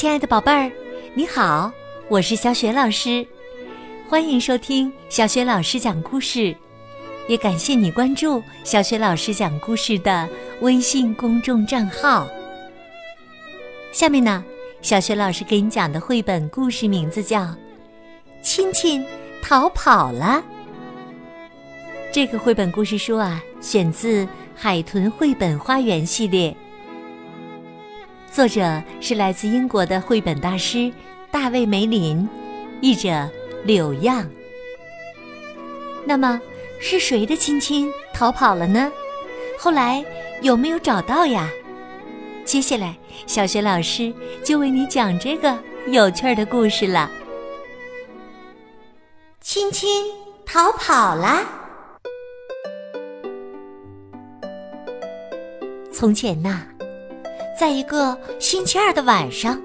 [0.00, 0.72] 亲爱的宝贝儿，
[1.12, 1.70] 你好，
[2.08, 3.26] 我是小雪老师，
[4.08, 6.56] 欢迎收听小雪老师讲故事，
[7.28, 10.26] 也感谢你关注小雪老师讲故事的
[10.62, 12.26] 微信公众账号。
[13.92, 14.42] 下面呢，
[14.80, 17.42] 小雪老师给你讲的绘本故事名字叫
[18.40, 19.04] 《亲亲
[19.42, 20.42] 逃跑了》。
[22.10, 24.24] 这个绘本故事书啊，选自
[24.56, 26.56] 《海豚绘本花园》系列。
[28.32, 30.90] 作者是来自英国的绘本大师
[31.32, 32.28] 大卫·梅林，
[32.80, 33.28] 译者
[33.64, 34.24] 柳样。
[36.06, 36.40] 那么，
[36.78, 38.90] 是谁的亲亲逃跑了呢？
[39.58, 40.04] 后来
[40.42, 41.50] 有没有找到呀？
[42.44, 45.58] 接下来，小学老师就为你讲这个
[45.88, 47.10] 有趣的故事了。
[49.40, 50.06] 亲亲
[50.46, 51.44] 逃跑了。
[55.92, 56.64] 从前呐。
[57.60, 59.60] 在一个星期二的晚上，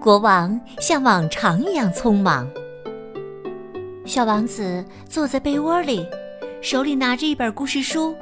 [0.00, 2.50] 国王像往常一样匆忙。
[4.04, 6.04] 小王子坐在被窝里，
[6.60, 8.16] 手里拿着一本故事书，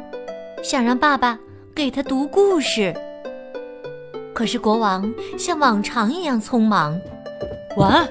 [0.62, 1.38] 想让爸爸
[1.74, 2.94] 给他读故事。
[4.34, 7.00] 可是国王像往常一样匆忙，
[7.78, 8.06] 晚安。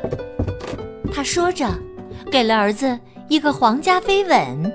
[1.14, 1.70] 他说着，
[2.31, 4.73] 给了儿子一个皇家飞吻。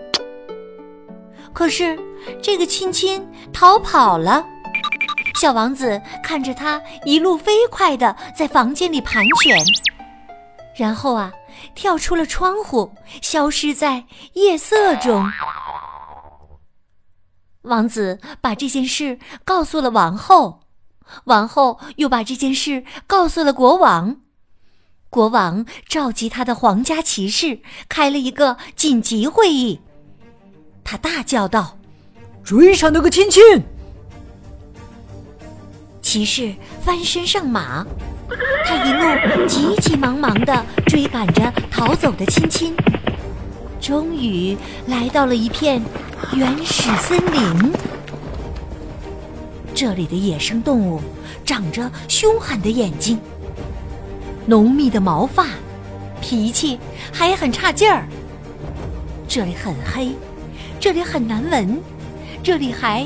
[1.52, 1.98] 可是
[2.40, 3.20] 这个亲亲
[3.52, 4.46] 逃跑了。
[5.44, 9.54] 小王子看着他一路飞快的在房间里盘旋，
[10.74, 11.30] 然后啊，
[11.74, 15.22] 跳出了窗户，消失在夜色中。
[17.60, 20.60] 王子把这件事告诉了王后，
[21.24, 24.16] 王后又把这件事告诉了国王，
[25.10, 29.82] 国王召集他的皇家骑士开了一个紧急会议。
[30.82, 31.76] 他大叫道
[32.42, 33.42] ：“追上那个亲亲！”
[36.14, 37.84] 骑士翻身上马，
[38.64, 42.72] 他一路急急忙忙地追赶着逃走的亲亲，
[43.80, 45.82] 终于来到了一片
[46.32, 47.72] 原始森林。
[49.74, 51.00] 这里的野生动物
[51.44, 53.18] 长着凶狠的眼睛，
[54.46, 55.48] 浓密的毛发，
[56.20, 56.78] 脾气
[57.12, 58.06] 还很差劲儿。
[59.26, 60.12] 这里很黑，
[60.78, 61.76] 这里很难闻，
[62.40, 63.04] 这里还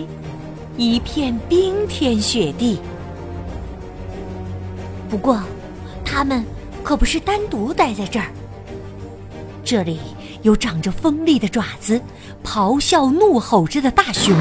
[0.76, 2.78] 一片冰天雪地。
[5.08, 5.40] 不过，
[6.04, 6.44] 他们
[6.82, 8.26] 可不是单独待在这儿。
[9.64, 9.98] 这里
[10.42, 12.00] 有长着锋利的爪子、
[12.44, 14.36] 咆哮怒吼着的大熊，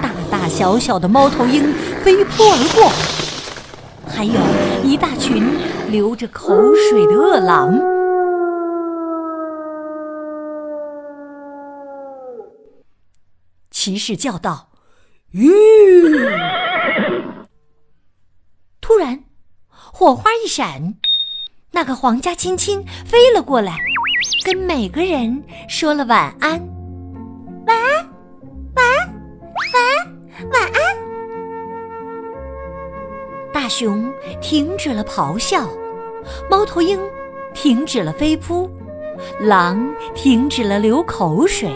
[0.00, 1.72] 大大小小的猫头鹰
[2.02, 2.90] 飞扑而过，
[4.08, 4.40] 还有
[4.84, 5.44] 一大群
[5.90, 7.76] 流着口水的饿狼。
[13.70, 14.70] 骑士叫道
[15.30, 15.50] ：“吁！”
[19.98, 20.94] 火花一闪，
[21.70, 23.78] 那个皇家亲亲飞了过来，
[24.44, 26.60] 跟每个人说了晚安。
[27.66, 28.06] 晚安，
[28.74, 29.08] 晚安，
[29.72, 30.96] 晚安，晚安。
[33.54, 34.12] 大熊
[34.42, 35.66] 停止了咆哮，
[36.50, 37.00] 猫头鹰
[37.54, 38.70] 停止了飞扑，
[39.40, 39.82] 狼
[40.14, 41.74] 停止了流口水。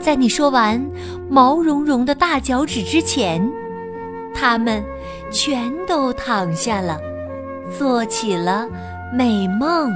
[0.00, 0.84] 在你说完
[1.30, 3.48] 毛茸茸的大脚趾之前。
[4.40, 4.84] 他们
[5.32, 7.00] 全都躺下了，
[7.76, 8.68] 做起了
[9.12, 9.92] 美梦。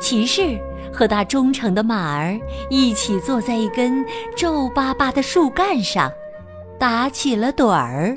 [0.00, 0.58] 骑士
[0.90, 4.02] 和他忠诚的马儿一起坐在一根
[4.34, 6.10] 皱巴巴的树干上，
[6.78, 8.16] 打起了盹儿。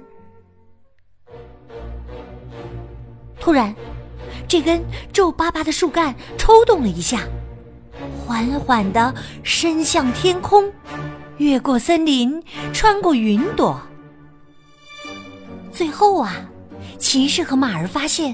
[3.42, 3.76] 突然，
[4.48, 4.82] 这根
[5.12, 7.20] 皱巴巴的树干抽动了一下。
[8.32, 10.72] 缓缓地伸向天空，
[11.36, 13.78] 越过森林，穿过云朵。
[15.70, 16.34] 最后啊，
[16.98, 18.34] 骑士和马儿发现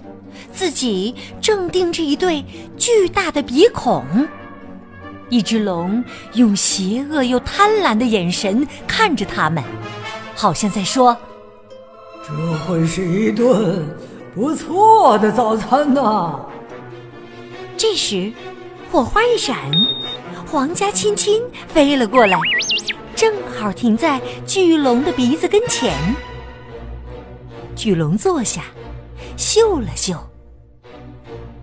[0.54, 2.46] 自己正盯着一对
[2.78, 4.06] 巨大的鼻孔。
[5.30, 6.04] 一只龙
[6.36, 9.64] 用邪恶又贪婪的眼神看着他们，
[10.36, 11.18] 好像在说
[12.24, 13.84] ：“这会是一顿
[14.36, 16.40] 不错的早餐呐。”
[17.76, 18.32] 这时。
[18.90, 19.70] 火花一闪，
[20.50, 22.40] 皇家亲亲飞了过来，
[23.16, 25.94] 正好停在巨龙的鼻子跟前。
[27.76, 28.64] 巨龙坐下，
[29.36, 30.18] 嗅了嗅，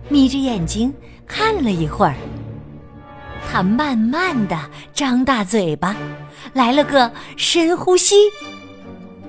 [0.07, 0.93] 眯着眼睛
[1.25, 2.13] 看了一会儿，
[3.51, 4.55] 他慢慢的
[4.93, 5.95] 张大嘴巴，
[6.53, 8.15] 来了个深呼吸，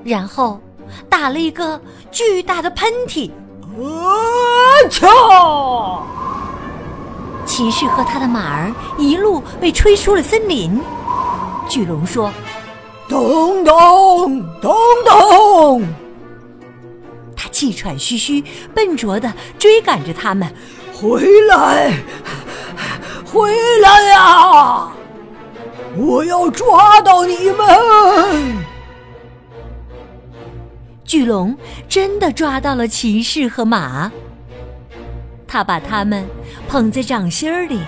[0.05, 0.61] 然后
[1.09, 1.81] 打了一个
[2.11, 3.31] 巨大的喷嚏，
[3.81, 4.87] 啊！
[4.91, 5.09] 瞧。
[7.57, 10.79] 骑士和他的马儿一路被吹出了森林。
[11.71, 12.31] 巨龙说
[13.09, 14.75] ：“咚咚咚
[15.07, 15.83] 咚！
[17.35, 18.45] 他气喘吁吁、
[18.75, 20.47] 笨拙地追赶着他们。
[20.93, 21.95] 回来，
[23.25, 23.51] 回
[23.81, 24.89] 来呀！
[25.97, 28.59] 我要抓到你们！
[31.07, 31.57] 巨龙
[31.89, 34.13] 真的抓到了骑士和马，
[35.57, 36.23] 他把他们
[36.69, 37.81] 捧在掌心里。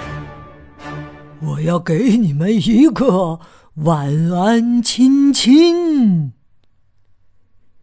[1.42, 3.40] 我要给你们一个
[3.84, 6.32] 晚安亲亲。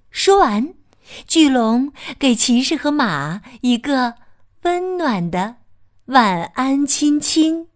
[0.09, 0.73] 说完，
[1.27, 4.15] 巨龙给骑士和马一个
[4.63, 5.57] 温暖的
[6.05, 7.67] 晚安亲亲。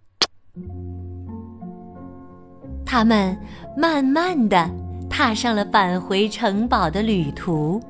[2.83, 3.37] 他们
[3.77, 4.67] 慢慢的。
[5.11, 7.81] 踏上了返回城堡的旅途。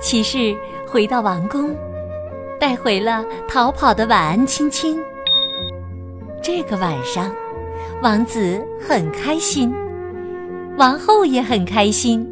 [0.00, 0.56] 骑士
[0.90, 1.76] 回到王宫，
[2.58, 4.98] 带回了逃跑的晚安亲亲。
[6.42, 7.30] 这个晚上，
[8.02, 9.72] 王子很开心，
[10.78, 12.26] 王后也很开心，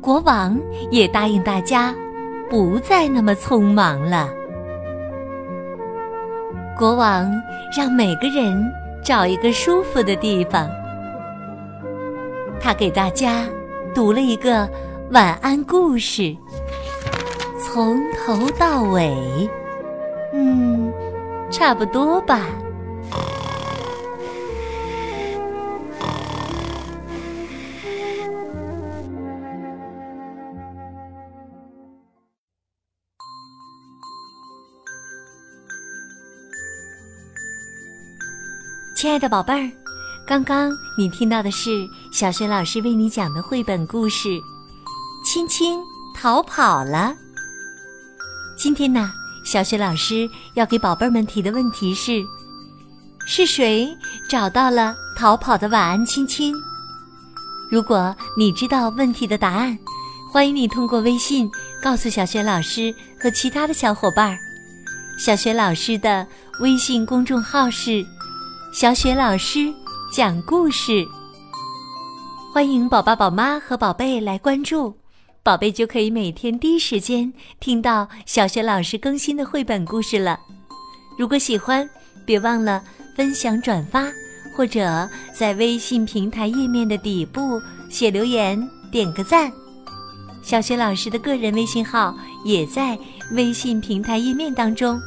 [0.00, 0.58] 国王
[0.90, 1.94] 也答应大家
[2.48, 4.30] 不再那么匆忙了。
[6.78, 7.30] 国王
[7.76, 8.72] 让每个人
[9.04, 10.66] 找一个舒服的地方。
[12.58, 13.46] 他给大家
[13.94, 14.66] 读了一个
[15.10, 16.34] 晚安故事，
[17.72, 19.48] 从头到尾，
[20.34, 20.92] 嗯，
[21.50, 22.46] 差不多吧。
[38.94, 39.72] 亲爱的宝贝儿。
[40.26, 41.70] 刚刚你听到的是
[42.12, 44.28] 小雪老师为你讲的绘本故事
[45.24, 45.80] 《亲亲
[46.14, 47.16] 逃跑了》。
[48.56, 49.10] 今天呢，
[49.44, 52.22] 小雪老师要给宝贝们提的问题是：
[53.26, 53.88] 是谁
[54.28, 56.54] 找到了逃跑的晚安亲亲？
[57.70, 59.76] 如果你知道问题的答案，
[60.32, 61.50] 欢迎你通过微信
[61.82, 64.38] 告诉小雪老师和其他的小伙伴。
[65.18, 66.26] 小雪老师的
[66.60, 68.04] 微信公众号是
[68.72, 69.72] “小雪老师”。
[70.12, 71.08] 讲故事，
[72.52, 74.94] 欢迎宝宝、宝妈和宝贝来关注，
[75.44, 80.38] 宝贝就可以每天第一时间听到小学老师更新的绘本故事了。
[81.18, 81.88] 如果喜欢，
[82.24, 82.82] 别忘了
[83.16, 84.06] 分享、转发，
[84.56, 87.60] 或者在微信平台页面的底部
[87.90, 89.50] 写留言、点个赞。
[90.42, 92.96] 小学老师的个人微信号也在
[93.32, 95.00] 微信平台页面当中，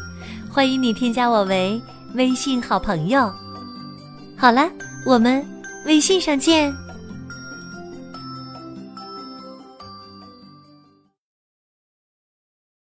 [0.52, 1.82] 欢迎你添加我为
[2.16, 3.32] 微信好朋友。
[4.38, 4.70] 好了。
[5.06, 5.46] 我们
[5.86, 6.76] 微信上见。